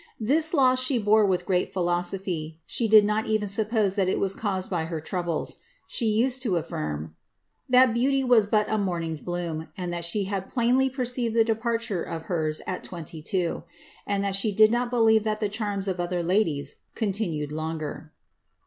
This 0.19 0.51
loss 0.51 0.81
she 0.81 0.97
bore 0.97 1.27
with 1.27 1.45
great 1.45 1.71
philosophy; 1.71 2.59
ibe 2.67 2.89
did 2.89 3.05
not 3.05 3.27
even 3.27 3.47
suppose 3.47 3.93
that 3.93 4.09
it 4.09 4.19
was 4.19 4.33
caused 4.33 4.67
by 4.67 4.85
her 4.85 4.99
troubles. 4.99 5.57
She 5.85 6.05
was 6.05 6.15
used 6.15 6.41
to 6.41 6.53
affirm^ 6.53 6.99
^ 6.99 7.11
That 7.69 7.93
beauty 7.93 8.23
was 8.23 8.47
but 8.47 8.67
a 8.67 8.77
morning^s 8.79 9.23
bloom, 9.23 9.67
and 9.77 9.93
that 9.93 10.03
she 10.03 10.23
hid 10.23 10.49
plainly 10.49 10.89
perceived 10.89 11.35
the 11.35 11.43
departure 11.43 12.01
of 12.01 12.23
hers 12.23 12.63
at 12.65 12.83
twenty 12.83 13.21
two; 13.21 13.61
and 14.07 14.23
that 14.23 14.33
she 14.33 14.51
did 14.51 14.71
not 14.71 14.89
believe 14.89 15.23
that 15.23 15.39
the 15.39 15.49
charms 15.49 15.87
of 15.87 15.99
other 15.99 16.23
ladies 16.23 16.77
continued 16.95 17.51
longer." 17.51 18.11